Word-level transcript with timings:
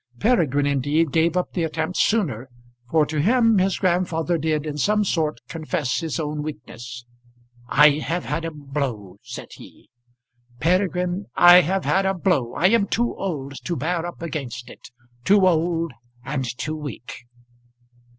Peregrine, 0.19 0.65
indeed, 0.65 1.11
gave 1.11 1.37
up 1.37 1.53
the 1.53 1.63
attempt 1.63 1.95
sooner, 1.95 2.49
for 2.89 3.05
to 3.05 3.21
him 3.21 3.59
his 3.59 3.77
grandfather 3.77 4.35
did 4.35 4.65
in 4.65 4.75
some 4.75 5.05
sort 5.05 5.39
confess 5.47 5.99
his 5.99 6.19
own 6.19 6.41
weakness. 6.41 7.05
"I 7.69 7.99
have 7.99 8.25
had 8.25 8.43
a 8.43 8.49
blow," 8.49 9.17
said 9.21 9.49
he; 9.51 9.91
"Peregrine, 10.59 11.27
I 11.35 11.61
have 11.61 11.85
had 11.85 12.07
a 12.07 12.15
blow. 12.15 12.55
I 12.55 12.69
am 12.69 12.87
too 12.87 13.15
old 13.15 13.63
to 13.63 13.75
bear 13.75 14.03
up 14.07 14.23
against 14.23 14.71
it; 14.71 14.89
too 15.23 15.47
old 15.47 15.93
and 16.25 16.43
too 16.57 16.75
weak." 16.77 17.17